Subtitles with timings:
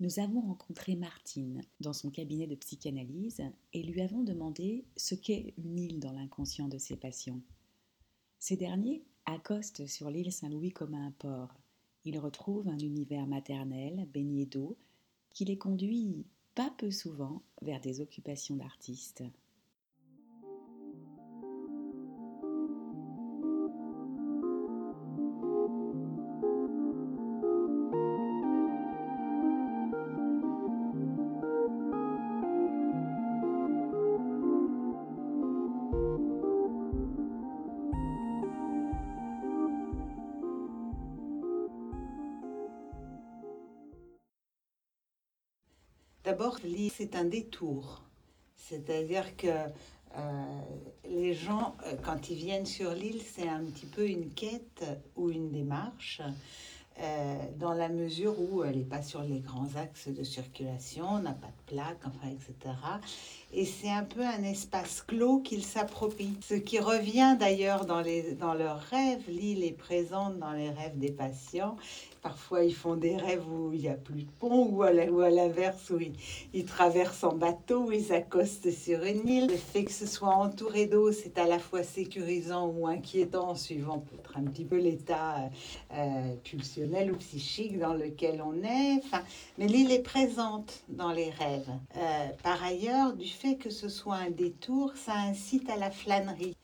[0.00, 5.54] nous avons rencontré Martine dans son cabinet de psychanalyse et lui avons demandé ce qu'est
[5.58, 7.40] une île dans l'inconscient de ses patients.
[8.38, 11.52] Ces derniers accostent sur l'île Saint-Louis comme un port.
[12.04, 14.76] Ils retrouvent un univers maternel, baigné d'eau,
[15.30, 19.24] qui les conduit, pas peu souvent, vers des occupations d'artistes.
[46.28, 48.02] D'abord, l'île, c'est un détour.
[48.54, 50.60] C'est-à-dire que euh,
[51.08, 54.84] les gens, euh, quand ils viennent sur l'île, c'est un petit peu une quête
[55.16, 56.20] ou une démarche,
[57.00, 61.32] euh, dans la mesure où elle n'est pas sur les grands axes de circulation, n'a
[61.32, 62.74] pas de plaque, enfin, etc.
[63.52, 66.36] Et c'est un peu un espace clos qu'ils s'approprient.
[66.46, 68.02] Ce qui revient d'ailleurs dans,
[68.38, 69.22] dans leurs rêves.
[69.28, 71.76] L'île est présente dans les rêves des patients
[72.22, 75.90] Parfois, ils font des rêves où il n'y a plus de pont, ou à l'inverse,
[75.90, 75.98] où
[76.52, 79.46] ils, traversent en bateau, où ils accostent sur une île.
[79.46, 84.00] Le fait que ce soit entouré d'eau, c'est à la fois sécurisant ou inquiétant, suivant
[84.00, 85.48] peut-être un petit peu l'état
[85.94, 89.00] euh, pulsionnel ou psychique dans lequel on est.
[89.56, 91.57] Mais l'île est présente dans les rêves.
[91.96, 96.56] Euh, par ailleurs, du fait que ce soit un détour, ça incite à la flânerie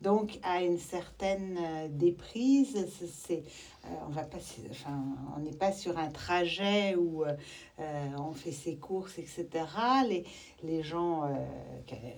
[0.00, 2.76] donc à une certaine euh, déprise.
[3.30, 3.40] Euh,
[5.36, 7.24] on n'est pas sur un trajet où
[7.78, 9.48] on fait ses courses, etc.
[10.62, 11.22] Les, gens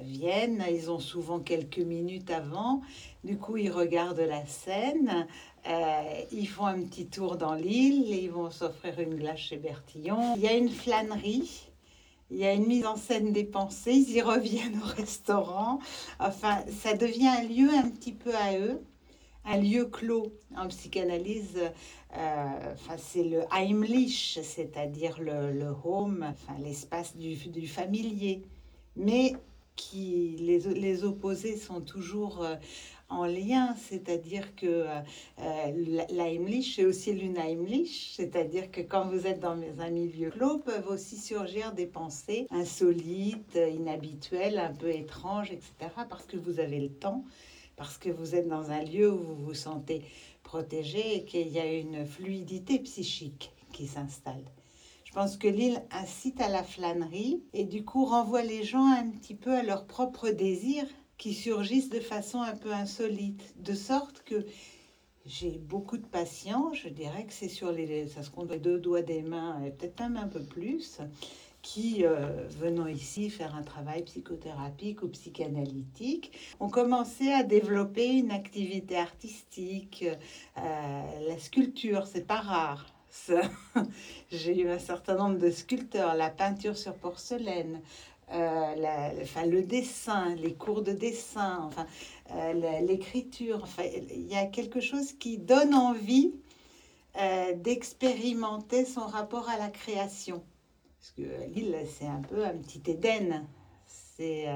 [0.03, 2.83] viennent, ils ont souvent quelques minutes avant.
[3.25, 5.27] Du coup, ils regardent la scène.
[6.33, 10.35] ils font un petit tour dans l'île ils vont s'offrir une glace chez Bertillon.
[10.37, 11.70] Il y a une flânerie
[12.31, 15.81] il y a une mise en scène des pensées, ils y reviennent au restaurant.
[16.19, 18.81] Enfin, ça devient un lieu un petit peu à eux,
[19.45, 20.33] un lieu clos.
[20.57, 21.59] En psychanalyse,
[22.17, 28.43] euh, enfin, c'est le Heimlich, c'est-à-dire le, home, enfin, l'espace du, du, familier.
[28.97, 29.35] Mais
[29.77, 32.57] qui, les, les opposés sont toujours euh,
[33.11, 39.59] en lien, c'est-à-dire que euh, l'Heimlich est aussi l'Unheimlich, c'est-à-dire que quand vous êtes dans
[39.81, 45.73] un milieu clos, peuvent aussi surgir des pensées insolites, inhabituelles, un peu étranges, etc.,
[46.09, 47.25] parce que vous avez le temps,
[47.77, 50.03] parce que vous êtes dans un lieu où vous vous sentez
[50.43, 54.45] protégé et qu'il y a une fluidité psychique qui s'installe.
[55.05, 59.11] Je pense que l'île incite à la flânerie et du coup renvoie les gens un
[59.11, 60.85] petit peu à leur propre désir
[61.21, 64.47] qui surgissent de façon un peu insolite, de sorte que
[65.27, 69.03] j'ai beaucoup de patients, je dirais que c'est sur les, ça se compte deux doigts
[69.03, 70.99] des mains, et peut-être même un peu plus,
[71.61, 78.31] qui, euh, venant ici faire un travail psychothérapique ou psychanalytique, ont commencé à développer une
[78.31, 80.07] activité artistique,
[80.57, 82.87] euh, la sculpture, c'est pas rare.
[84.33, 87.83] J'ai eu un certain nombre de sculpteurs, la peinture sur porcelaine,
[88.33, 91.87] euh, enfin, le dessin, les cours de dessin, enfin,
[92.33, 93.61] euh, l'écriture.
[93.63, 96.35] Enfin, il y a quelque chose qui donne envie
[97.17, 100.43] euh, d'expérimenter son rapport à la création.
[100.99, 103.47] Parce que l'île, c'est un peu un petit Éden.
[103.87, 104.47] C'est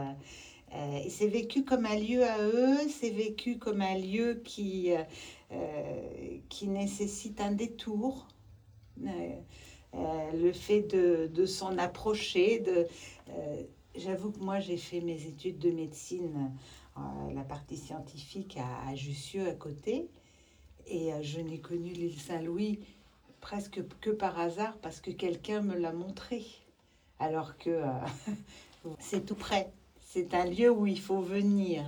[1.09, 4.91] c'est vécu comme un lieu à eux, c'est vécu comme un lieu qui,
[6.49, 8.27] qui nécessite un détour.
[9.97, 12.59] Euh, le fait de, de s'en approcher.
[12.60, 12.87] De,
[13.31, 13.62] euh,
[13.94, 16.50] J'avoue que moi, j'ai fait mes études de médecine,
[16.97, 17.00] euh,
[17.32, 20.09] la partie scientifique à, Jussieu à côté,
[20.88, 22.81] et je n'ai connu l'île Saint-Louis
[23.41, 26.44] presque que par hasard parce que quelqu'un me l'a montré.
[27.21, 27.83] Alors que
[28.99, 29.71] c'est tout près.
[30.00, 31.84] C'est un lieu où il faut venir.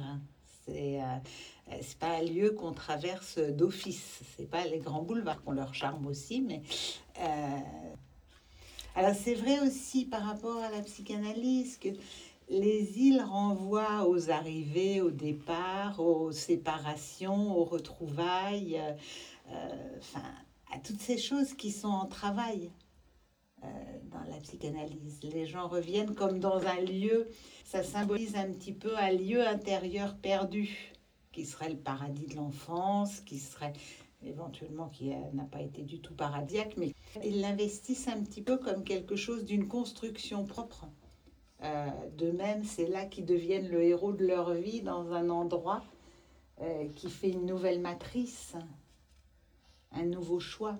[0.65, 1.01] C'est
[1.83, 4.21] c'est pas un lieu qu'on traverse d'office.
[4.37, 6.63] C'est pas les grands boulevards qu'on leur charme aussi, mais
[7.21, 7.59] euh,
[8.95, 11.89] alors c'est vrai aussi par rapport à la psychanalyse que
[12.49, 18.81] les îles renvoient aux arrivées, au départ, aux séparations, aux retrouvailles,
[19.51, 20.23] euh, enfin
[20.73, 22.71] à toutes ces choses qui sont en travail
[23.65, 23.67] euh,
[24.11, 25.21] dans la psychanalyse.
[25.23, 27.29] Les gens reviennent comme dans un lieu,
[27.65, 30.93] ça symbolise un petit peu un lieu intérieur perdu,
[31.33, 33.75] qui serait le paradis de l'enfance, qui serait
[34.25, 38.85] éventuellement qui n'a pas été du tout paradisiaque, mais ils l'investissent un petit peu comme
[38.85, 40.87] quelque chose d'une construction propre.
[41.63, 41.87] Euh,
[42.19, 45.83] de même, c'est là qu'ils deviennent le héros de leur vie dans un endroit
[46.61, 48.55] euh, qui fait une nouvelle matrice,
[49.93, 50.79] un nouveau choix.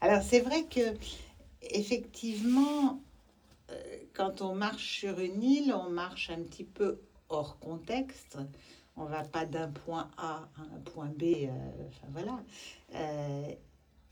[0.00, 0.94] Alors c'est vrai que
[1.60, 3.00] effectivement,
[3.70, 8.38] euh, quand on marche sur une île, on marche un petit peu hors contexte.
[8.96, 11.48] On va pas d'un point A à un point B.
[11.88, 12.44] enfin voilà.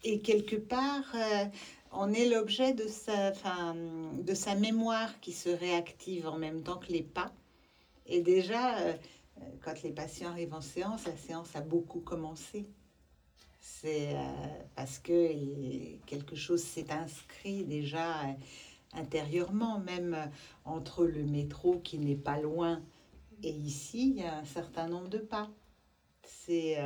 [0.05, 1.45] Et quelque part, euh,
[1.93, 6.79] on est l'objet de sa, enfin, de sa mémoire qui se réactive en même temps
[6.79, 7.33] que les pas.
[8.07, 8.93] Et déjà, euh,
[9.63, 12.67] quand les patients arrivent en séance, la séance a beaucoup commencé.
[13.61, 14.19] C'est euh,
[14.75, 15.31] parce que
[16.07, 18.27] quelque chose s'est inscrit déjà
[18.93, 20.31] intérieurement, même
[20.65, 22.83] entre le métro qui n'est pas loin
[23.43, 25.51] et ici, il y a un certain nombre de pas.
[26.25, 26.77] C'est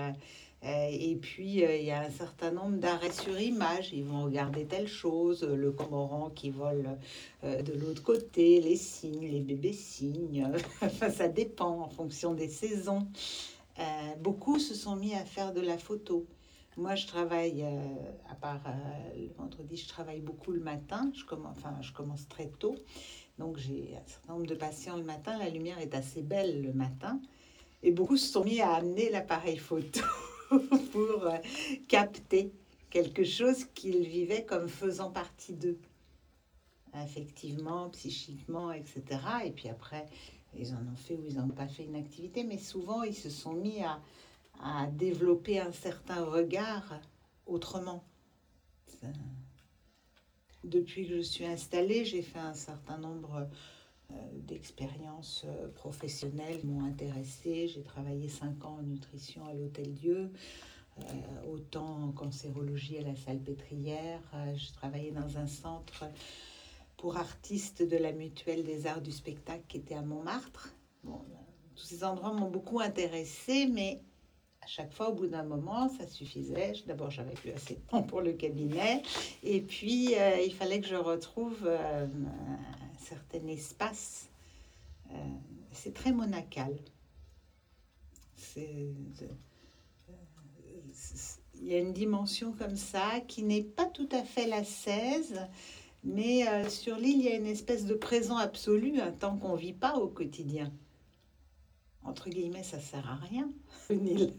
[0.62, 3.92] et puis euh, il y a un certain nombre d'arrêts sur image.
[3.92, 6.98] Ils vont regarder telle chose, le cormoran qui vole
[7.44, 10.50] euh, de l'autre côté, les cygnes, les bébés cygnes.
[10.82, 13.06] enfin, ça dépend en fonction des saisons.
[13.78, 13.82] Euh,
[14.20, 16.26] beaucoup se sont mis à faire de la photo.
[16.78, 21.10] Moi, je travaille, euh, à part euh, le vendredi, je travaille beaucoup le matin.
[21.14, 22.74] Je commence, enfin, je commence très tôt.
[23.38, 25.38] Donc, j'ai un certain nombre de patients le matin.
[25.38, 27.20] La lumière est assez belle le matin.
[27.82, 30.00] Et beaucoup se sont mis à amener l'appareil photo
[30.92, 31.38] pour euh,
[31.88, 32.52] capter
[32.90, 35.78] quelque chose qu'ils vivaient comme faisant partie d'eux.
[36.92, 39.02] Affectivement, psychiquement, etc.
[39.44, 40.06] Et puis après,
[40.58, 42.44] ils en ont fait ou ils n'en ont pas fait une activité.
[42.44, 44.00] Mais souvent, ils se sont mis à,
[44.92, 46.98] développer un certain regard
[47.44, 48.02] autrement.
[50.64, 53.46] Depuis que je suis installée, j'ai fait un certain nombre
[54.46, 57.68] d'expériences euh, professionnelles m'ont intéressée.
[57.68, 60.30] J'ai travaillé cinq ans en nutrition à l'Hôtel Dieu,
[60.98, 61.02] euh,
[61.52, 64.20] autant en cancérologie à la Salpêtrière.
[64.34, 66.04] Euh, j'ai travaillé dans un centre
[66.96, 70.74] pour artistes de la Mutuelle des Arts du Spectacle qui était à Montmartre.
[71.06, 71.10] Euh,
[71.74, 74.00] tous ces endroits m'ont beaucoup intéressée, mais
[74.62, 76.74] à chaque fois, au bout d'un moment, ça suffisait.
[76.74, 79.02] Je- D'abord, j'avais plus assez de temps pour le cabinet.
[79.42, 82.06] Et puis, euh, il fallait que je retrouve euh,
[83.08, 84.28] certain espace.
[85.10, 85.14] Euh,
[85.72, 86.76] c'est très monacal.
[88.36, 88.92] C'est-
[91.58, 95.40] Il y a une dimension comme ça qui n'est pas tout à fait la 16,
[96.04, 99.54] mais euh, sur l'île, il y a une espèce de présent absolu, un temps qu'on
[99.54, 100.72] ne vit pas au quotidien.
[102.02, 103.50] Entre guillemets, ça sert à rien,
[103.90, 104.34] une île.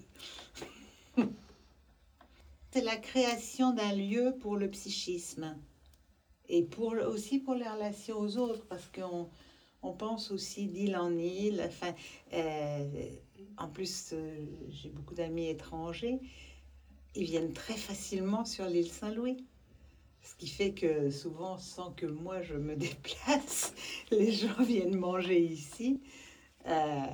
[2.72, 5.58] C'est la création d'un lieu pour le psychisme
[6.50, 9.30] et pour, aussi pour les relations aux autres, parce qu'on
[9.84, 11.64] on pense aussi d'île en île.
[11.66, 11.94] Enfin,
[12.34, 13.10] euh,
[13.58, 16.20] en plus, euh, j'ai beaucoup d'amis étrangers.
[17.16, 19.46] Ils viennent très facilement sur l'île Saint-Louis.
[20.22, 23.74] Ce qui fait que souvent, sans que moi je me déplace,
[24.12, 26.02] les gens viennent manger ici
[26.68, 27.06] euh,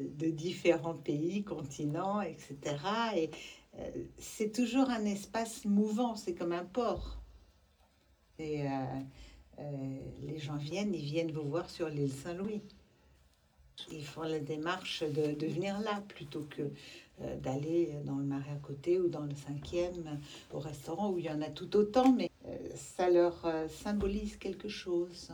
[0.00, 2.56] de différents pays, continents, etc.
[3.14, 3.30] Et
[4.16, 7.20] c'est toujours un espace mouvant, c'est comme un port.
[8.38, 8.68] Et euh,
[9.58, 9.62] euh,
[10.22, 12.60] les gens viennent, ils viennent vous voir sur l'île Saint-Louis.
[13.90, 16.62] Ils font la démarche de, venir là plutôt que
[17.22, 20.18] euh, d'aller dans le marais à côté ou dans le cinquième
[20.52, 22.30] au restaurant où il y en a tout autant, mais
[22.74, 25.30] ça leur symbolise quelque chose.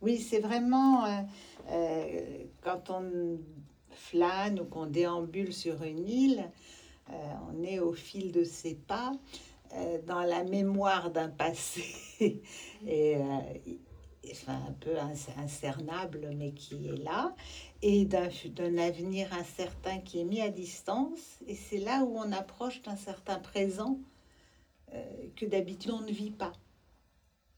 [0.00, 1.26] Oui, c'est vraiment
[2.62, 3.38] quand on
[3.90, 6.50] flâne ou qu'on déambule sur une île,
[7.08, 9.12] on est au fil de ses pas,
[10.06, 11.84] dans la mémoire d'un passé
[12.20, 13.20] et, euh,
[14.30, 14.96] enfin, un peu
[15.38, 17.34] incernable, mais qui est là,
[17.82, 21.38] et d'un avenir incertain qui est mis à distance.
[21.46, 23.98] Et c'est là où on approche d'un certain présent
[24.94, 25.02] euh,
[25.36, 26.52] que d'habitude on ne vit pas.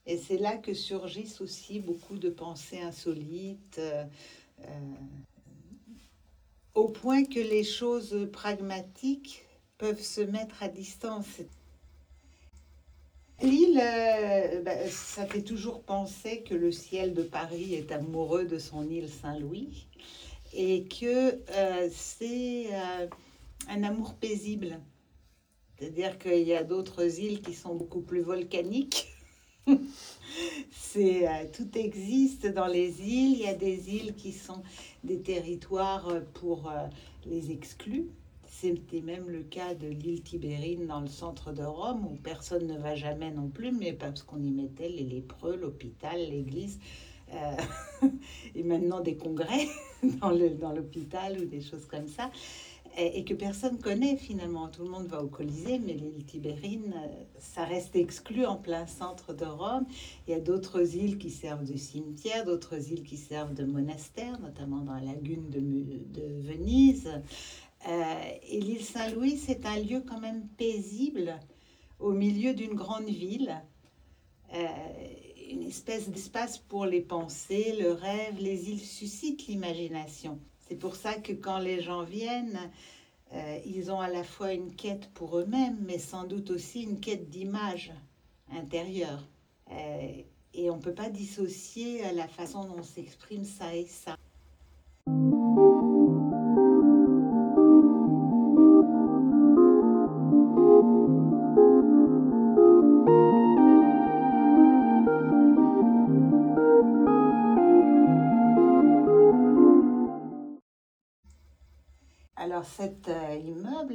[0.07, 4.05] Et c'est là que surgissent aussi beaucoup de pensées insolites, euh,
[4.61, 4.95] euh,
[6.75, 9.45] au point que les choses pragmatiques
[9.77, 11.43] peuvent se mettre à distance.
[13.41, 18.59] L'île, euh, ben, ça fait toujours penser que le ciel de Paris est amoureux de
[18.59, 19.87] son île Saint-Louis
[20.53, 23.07] et que euh, c'est euh,
[23.69, 24.81] un amour paisible.
[25.79, 29.07] C'est-à-dire qu'il y a d'autres îles qui sont beaucoup plus volcaniques.
[29.69, 29.79] Tout
[31.79, 33.35] existe dans les îles.
[33.35, 34.65] Il y a des îles qui sont
[35.05, 36.73] des territoires pour
[37.25, 38.09] les exclus.
[38.61, 42.77] C'était même le cas de l'île Tibérine dans le centre de Rome, où personne ne
[42.77, 46.81] va jamais non plus, mais parce qu'on y mettait les lépreux, l'hôpital, l'église,
[47.33, 47.57] euh,
[48.57, 49.69] et maintenant des congrès
[50.21, 52.33] dans, le, dans l'hôpital ou des choses comme ça,
[52.97, 54.67] et, que personne connaît finalement.
[54.67, 58.89] Tout le monde va au Colisée, mais l'île Tibérine, euh, ça reste exclu en plein
[58.89, 59.87] centre de Rome.
[60.27, 64.41] Il y a d'autres îles qui servent de cimetière, d'autres îles qui servent de monastère,
[64.41, 67.09] notamment dans la lagune de, de Venise.
[67.87, 71.39] Euh, et l'île Saint-Louis, c'est un lieu quand même paisible
[72.01, 73.63] au milieu d'une grande ville.
[74.55, 74.67] euh,
[75.51, 78.37] une espèce d'espace pour les pensées, le rêve.
[78.39, 80.39] Les îles suscitent l'imagination.
[80.69, 82.71] C'est pour ça que quand les gens viennent,
[83.33, 87.01] euh, ils ont à la fois une quête pour eux-mêmes, mais sans doute aussi une
[87.01, 87.93] quête d'image
[88.51, 89.27] intérieure.
[90.55, 94.18] Et on ne peut pas dissocier la façon dont on s'exprime ça et ça.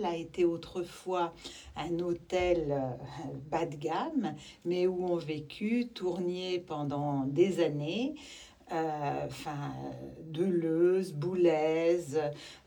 [0.03, 1.33] A été autrefois
[1.75, 2.91] un hôtel euh,
[3.49, 4.35] bas de gamme,
[4.65, 8.15] mais où ont vécu Tournier pendant des années.
[8.71, 9.27] Euh,
[10.25, 11.99] Deleuze, Boulez,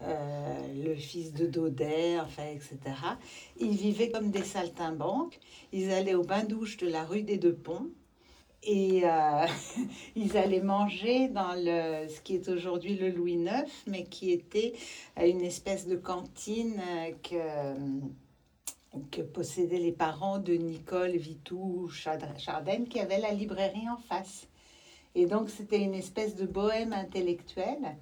[0.01, 2.19] le fils de Daudet,
[2.53, 2.77] etc.
[3.59, 5.41] Ils vivaient comme des saltimbanques.
[5.73, 7.91] Ils allaient au bain-douche de la rue des Deux Ponts
[8.67, 9.47] et euh,
[10.17, 14.75] ils allaient manger dans le, ce qui est aujourd'hui le Louis IX, mais qui était
[15.17, 16.81] une espèce de cantine
[17.33, 17.75] euh,
[19.11, 24.49] que, possédaient les parents de Nicole Vitou Chardin, qui avait la librairie en face.
[25.15, 27.97] Et donc c'était une espèce de bohème intellectuelle.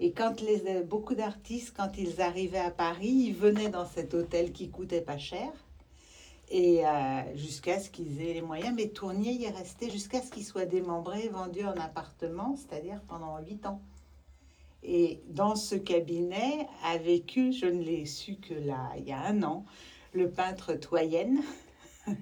[0.00, 4.52] Et quand les, beaucoup d'artistes, quand ils arrivaient à Paris, ils venaient dans cet hôtel
[4.52, 5.52] qui coûtait pas cher
[6.48, 8.74] et euh, jusqu'à ce qu'ils aient les moyens.
[8.76, 13.38] Mais Tournier y est resté jusqu'à ce qu'il soit démembré, vendu en appartement, c'est-à-dire pendant
[13.38, 13.80] huit ans.
[14.82, 19.20] Et dans ce cabinet a vécu, je ne l'ai su que là, il y a
[19.20, 19.64] un an,
[20.12, 21.42] le peintre Toyenne,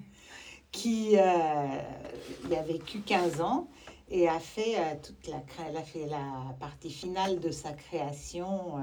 [0.71, 3.67] qui euh, a vécu 15 ans
[4.09, 8.77] et a fait euh, toute la elle a fait la partie finale de sa création
[8.77, 8.81] euh,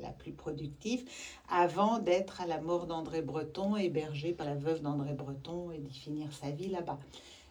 [0.00, 1.04] la plus productive
[1.48, 5.98] avant d'être à la mort d'André Breton hébergée par la veuve d'André Breton et d'y
[5.98, 6.98] finir sa vie là-bas.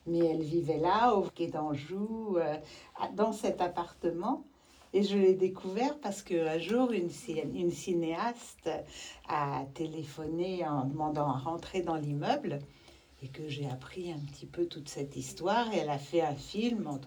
[0.08, 2.56] Mais elle vivait là au quai d'Anjou euh,
[3.16, 4.44] dans cet appartement.
[4.92, 7.12] Et je l'ai découvert parce qu'un jour, une,
[7.54, 8.72] une cinéaste
[9.28, 12.60] a téléphoné en demandant à rentrer dans l'immeuble
[13.22, 15.74] et que j'ai appris un petit peu toute cette histoire.
[15.74, 17.00] Et elle a fait un film en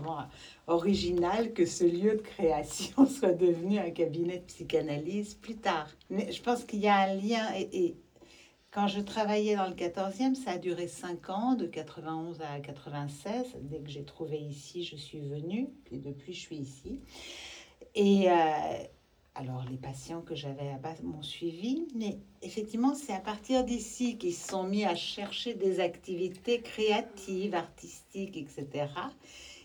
[0.67, 5.89] original que ce lieu de création soit devenu un cabinet de psychanalyse plus tard.
[6.11, 7.47] Je pense qu'il y a un lien.
[7.57, 7.97] Et,
[8.71, 13.59] quand je travaillais dans le 14e, ça a duré 5 ans, de 91 à 96.
[13.61, 15.69] Dès que j'ai trouvé ici, je suis venue.
[15.91, 17.01] Et depuis, je suis ici.
[17.95, 18.31] Et.
[18.31, 18.85] Euh,
[19.35, 24.19] alors les patients que j'avais à bas m'ont suivi, mais effectivement c'est à partir d'ici
[24.19, 28.89] qu'ils se sont mis à chercher des activités créatives, artistiques, etc.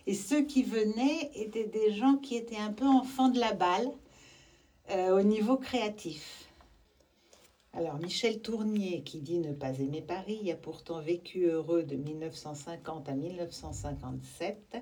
[0.06, 3.92] Et ceux qui venaient étaient des gens qui étaient un peu enfants de la balle
[4.90, 6.47] euh, au niveau créatif.
[7.78, 13.08] Alors Michel Tournier, qui dit ne pas aimer Paris, a pourtant vécu heureux de 1950
[13.08, 14.78] à 1957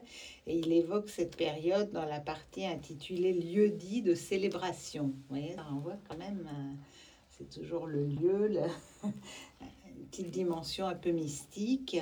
[0.48, 5.08] et il évoque cette période dans la partie intitulée Lieu dit de célébration.
[5.08, 6.74] Vous voyez, on voit quand même, euh,
[7.32, 8.62] c'est toujours le lieu,
[9.04, 11.98] une petite dimension un peu mystique.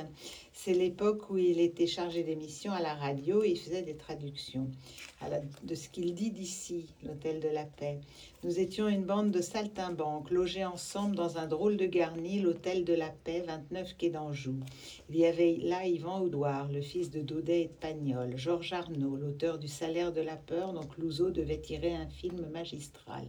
[0.55, 4.69] C'est l'époque où il était chargé d'émission à la radio et il faisait des traductions
[5.63, 8.00] de ce qu'il dit d'ici, l'hôtel de la paix.
[8.43, 12.93] Nous étions une bande de saltimbanques logés ensemble dans un drôle de garni, l'hôtel de
[12.93, 14.55] la paix, 29 quai d'Anjou.
[15.10, 19.15] Il y avait là Yvan Audouard, le fils de Daudet et de Pagnol, Georges Arnaud,
[19.15, 23.24] l'auteur du Salaire de la peur, dont Clouseau devait tirer un film magistral,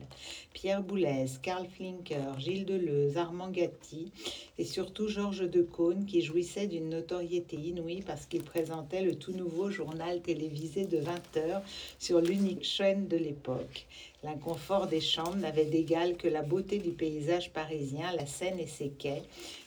[0.53, 4.11] Pierre Boulez, Karl Flinker, Gilles Deleuze, Armand Gatti
[4.59, 9.71] et surtout Georges Decaune qui jouissait d'une notoriété inouïe parce qu'il présentait le tout nouveau
[9.71, 11.63] journal télévisé de 20 heures
[11.99, 13.87] sur l'unique chaîne de l'époque.
[14.23, 18.89] L'inconfort des chambres n'avait d'égal que la beauté du paysage parisien, la Seine et ses
[18.89, 19.23] quais,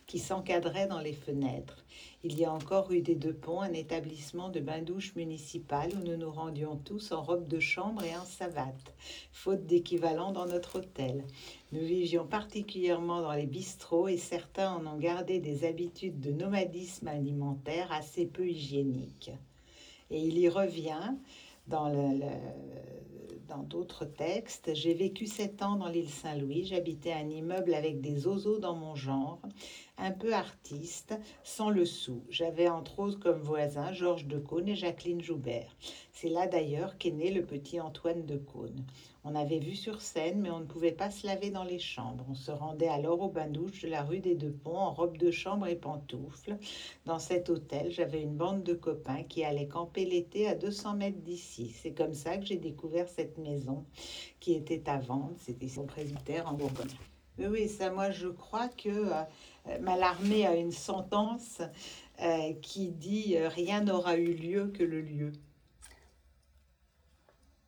[0.08, 1.84] qui s'encadraient dans les fenêtres.
[2.24, 6.16] Il y a encore rue des Deux Ponts un établissement de bain-douche municipal où nous
[6.16, 8.96] nous rendions tous en robe de chambre et en savate,
[9.32, 11.26] faute d'équivalent dans notre hôtel.
[11.74, 17.10] Nous vivions particulièrement dans les bistrots et certains en ont gardé des habitudes de nomadisme
[17.10, 19.32] alimentaire assez peu hygiéniques.
[20.10, 21.14] Et il y revient
[21.68, 22.20] dans le,
[23.48, 24.74] dans d'autres textes.
[24.74, 26.66] J'ai vécu sept ans dans l'île Saint-Louis.
[26.66, 29.40] J'habitais un immeuble avec des oiseaux dans mon genre,
[29.98, 32.24] un peu artiste, sans le sou.
[32.30, 35.76] J'avais entre autres comme voisins Georges de et Jacqueline Joubert.
[36.12, 38.38] C'est là d'ailleurs qu'est né le petit Antoine de.
[39.30, 42.24] On avait vu sur scène, mais on ne pouvait pas se laver dans les chambres.
[42.30, 45.32] On se rendait alors au bain-douche de la rue des Deux Ponts en robe de
[45.32, 46.58] chambre et pantoufles.
[47.06, 51.20] Dans cet hôtel, j'avais une bande de copains qui allaient camper l'été à 200 mètres
[51.20, 51.76] d'ici.
[51.76, 53.84] C'est comme ça que j'ai découvert cette maison
[54.40, 55.34] qui était à vendre.
[55.40, 56.88] C'était son presbytère en Bourgogne.
[57.38, 61.62] Oui, ça, moi, je crois que euh, Malarmé a une sentence
[62.22, 65.34] euh, qui dit euh, Rien n'aura eu lieu que le lieu.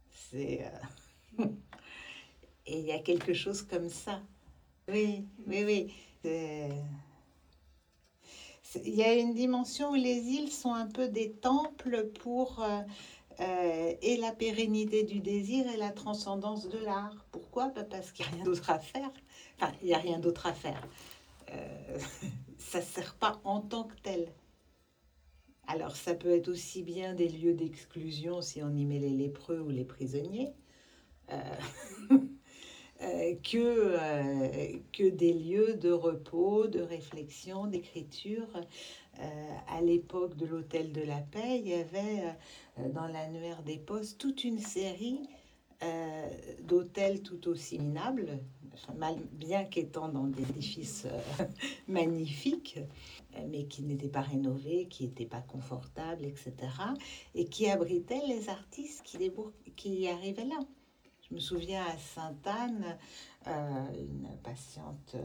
[0.10, 0.64] C'est.
[1.40, 1.46] Euh,
[2.66, 4.22] Et il y a quelque chose comme ça.
[4.90, 5.94] Oui, oui, oui.
[8.64, 12.62] C'est- Il y a une dimension où les îles sont un peu des temples pour
[12.64, 12.82] euh,
[13.42, 17.26] euh, et la pérennité du désir et la transcendance de l'art.
[17.32, 17.70] Pourquoi?
[17.70, 19.12] Bah, Parce qu'il n'y a rien d'autre à faire.
[19.60, 20.82] Enfin, il n'y a rien d'autre à faire.
[21.52, 22.00] Euh,
[22.60, 24.30] ça ne sert pas en tant que tel.
[25.68, 29.60] Alors, ça peut être aussi bien des lieux d'exclusion si on y met les lépreux
[29.60, 30.69] ou les prisonniers, euh, euh,
[33.44, 38.48] que, euh, que des lieux de repos, de réflexion, d'écriture.
[39.22, 42.24] Euh, à l'époque de l'Hôtel de la Paix, il y avait
[42.78, 45.20] euh, dans l'annuaire des postes toute une série
[45.82, 46.30] euh,
[46.64, 48.40] d'hôtels tout aussi minables,
[49.32, 51.46] bien qu'étant dans des édifices euh,
[51.88, 52.80] magnifiques,
[53.38, 56.54] euh, mais qui n'étaient pas rénovés, qui n'étaient pas confortables, etc.,
[57.34, 59.32] et qui abritaient les artistes qui,
[59.78, 60.60] qui arrivaient là.
[61.30, 62.98] Je me souviens à Sainte-Anne,
[63.46, 63.52] euh,
[63.94, 65.20] une patiente euh,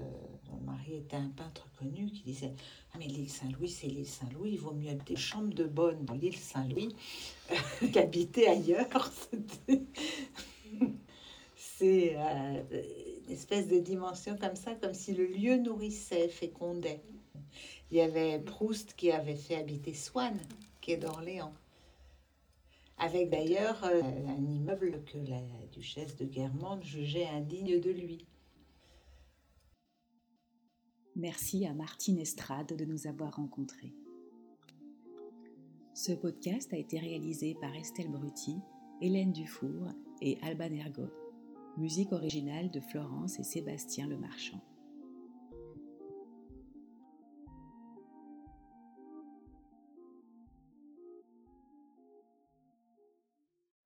[0.44, 2.52] dont le mari était un peintre connu qui disait
[2.92, 6.12] Ah, mais l'île Saint-Louis, c'est l'île Saint-Louis, il vaut mieux habiter chambre de bonne dans
[6.12, 6.94] l'île Saint-Louis
[7.92, 9.10] qu'habiter ailleurs.
[11.56, 12.62] C'est euh,
[13.26, 17.00] une espèce de dimension comme ça, comme si le lieu nourrissait, fécondait.
[17.90, 20.38] Il y avait Proust qui avait fait habiter Swann,
[20.80, 21.54] qui est d'Orléans.
[22.98, 28.26] Avec d'ailleurs euh, un immeuble que la duchesse de Guermantes jugeait indigne de lui.
[31.16, 33.94] Merci à Martine Estrade de nous avoir rencontrés.
[35.92, 38.56] Ce podcast a été réalisé par Estelle Brutti,
[39.00, 39.88] Hélène Dufour
[40.20, 41.12] et Alban Ergot.
[41.76, 44.60] Musique originale de Florence et Sébastien Lemarchand.